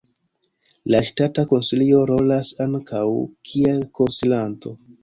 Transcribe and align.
La 0.93 1.01
Ŝtata 1.09 1.45
Konsilio 1.53 2.01
rolas 2.13 2.53
ankaŭ 2.67 3.05
kiel 3.53 3.89
konsilanto. 4.03 4.79